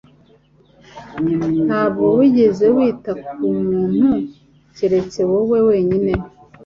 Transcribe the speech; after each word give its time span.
Ntabwo 1.67 2.05
wigeze 2.17 2.65
wita 2.75 3.11
kumuntu 3.25 4.07
keretse 4.75 5.19
wowe 5.29 5.57
wenyine 5.67 6.13